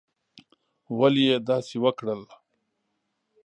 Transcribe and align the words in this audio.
ولي 0.99 1.23
یې 1.29 1.37
داسي 1.47 1.77
وکړل؟ 1.83 2.21